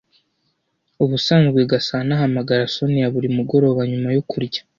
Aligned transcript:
Ubusanzwe 1.03 1.59
Gasana 1.71 2.11
ahamagara 2.17 2.71
Soniya 2.75 3.07
buri 3.13 3.27
mugoroba 3.37 3.81
nyuma 3.91 4.09
yo 4.15 4.23
kurya. 4.29 4.59